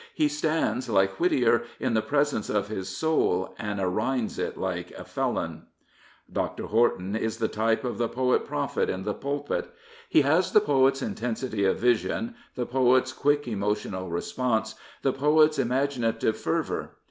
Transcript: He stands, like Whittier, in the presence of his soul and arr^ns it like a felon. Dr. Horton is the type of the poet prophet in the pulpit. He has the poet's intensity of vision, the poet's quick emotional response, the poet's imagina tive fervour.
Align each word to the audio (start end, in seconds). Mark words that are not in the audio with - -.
He 0.15 0.27
stands, 0.29 0.89
like 0.89 1.19
Whittier, 1.19 1.61
in 1.79 1.93
the 1.93 2.01
presence 2.01 2.49
of 2.49 2.69
his 2.69 2.89
soul 2.89 3.53
and 3.59 3.79
arr^ns 3.79 4.39
it 4.39 4.57
like 4.57 4.89
a 4.93 5.03
felon. 5.03 5.67
Dr. 6.33 6.65
Horton 6.65 7.15
is 7.15 7.37
the 7.37 7.47
type 7.47 7.83
of 7.83 7.99
the 7.99 8.07
poet 8.09 8.43
prophet 8.47 8.89
in 8.89 9.03
the 9.03 9.13
pulpit. 9.13 9.69
He 10.09 10.21
has 10.21 10.53
the 10.53 10.59
poet's 10.59 11.03
intensity 11.03 11.65
of 11.65 11.77
vision, 11.77 12.33
the 12.55 12.65
poet's 12.65 13.13
quick 13.13 13.47
emotional 13.47 14.09
response, 14.09 14.73
the 15.03 15.13
poet's 15.13 15.59
imagina 15.59 16.17
tive 16.19 16.35
fervour. 16.35 16.93